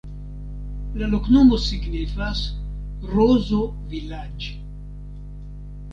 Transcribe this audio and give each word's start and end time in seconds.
La 1.01 1.09
loknomo 1.11 1.59
signifas: 1.65 2.41
rozo-vilaĝ'. 3.13 4.49